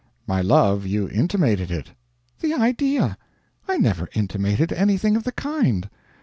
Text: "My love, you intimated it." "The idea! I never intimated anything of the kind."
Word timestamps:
"My 0.25 0.41
love, 0.41 0.83
you 0.87 1.07
intimated 1.07 1.69
it." 1.69 1.91
"The 2.39 2.55
idea! 2.55 3.19
I 3.67 3.77
never 3.77 4.09
intimated 4.15 4.73
anything 4.73 5.15
of 5.15 5.25
the 5.25 5.31
kind." 5.31 5.87